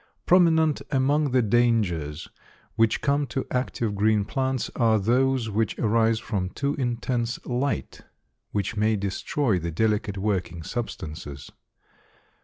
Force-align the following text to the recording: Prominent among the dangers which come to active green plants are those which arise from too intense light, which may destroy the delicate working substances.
Prominent 0.25 0.81
among 0.89 1.29
the 1.29 1.43
dangers 1.43 2.27
which 2.75 3.01
come 3.01 3.27
to 3.27 3.45
active 3.51 3.93
green 3.93 4.25
plants 4.25 4.71
are 4.75 4.97
those 4.97 5.47
which 5.51 5.77
arise 5.77 6.17
from 6.19 6.49
too 6.49 6.73
intense 6.73 7.37
light, 7.45 8.01
which 8.51 8.75
may 8.75 8.95
destroy 8.95 9.59
the 9.59 9.69
delicate 9.69 10.17
working 10.17 10.63
substances. 10.63 11.51